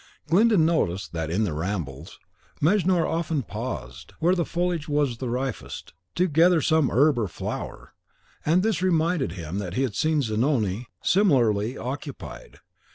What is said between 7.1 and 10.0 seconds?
or flower; and this reminded him that he had